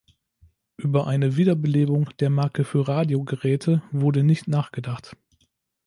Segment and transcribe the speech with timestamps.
[0.77, 5.15] Über eine Wiederbelebung der Marke für Radiogeräte wurde nicht nachgedacht.